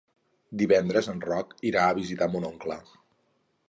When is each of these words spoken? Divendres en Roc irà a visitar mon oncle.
Divendres 0.61 1.11
en 1.13 1.21
Roc 1.27 1.55
irà 1.73 1.87
a 1.87 1.95
visitar 2.01 2.33
mon 2.35 2.53
oncle. 2.53 2.85